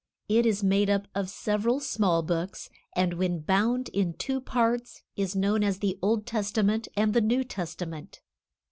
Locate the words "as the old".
5.63-6.25